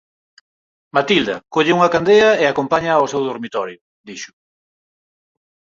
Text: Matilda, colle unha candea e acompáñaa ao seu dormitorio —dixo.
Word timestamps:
Matilda, 0.97 1.35
colle 1.53 1.75
unha 1.77 1.91
candea 1.95 2.29
e 2.41 2.45
acompáñaa 2.47 2.97
ao 2.99 3.09
seu 3.11 3.21
dormitorio 3.29 3.79
—dixo. 3.83 4.31